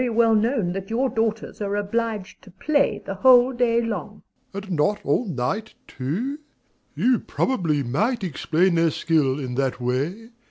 MRS. 0.01 0.03
S. 0.03 0.07
It 0.07 0.09
is 0.09 0.09
very 0.09 0.17
well 0.17 0.33
known 0.35 0.71
that 0.71 0.89
your 0.89 1.09
daughters 1.11 1.61
are 1.61 1.75
obliged 1.75 2.41
to 2.41 2.49
play 2.49 3.03
the 3.05 3.13
whole 3.13 3.53
day 3.53 3.81
long. 3.83 4.23
DOMINIE. 4.51 4.67
And 4.69 4.75
not 4.75 4.99
all 5.05 5.27
night 5.27 5.75
too? 5.85 6.39
You 6.95 7.19
probably 7.19 7.83
might 7.83 8.23
explain 8.23 8.73
their 8.73 8.89
skill 8.89 9.39
in 9.39 9.53
that 9.53 9.79
way. 9.79 10.31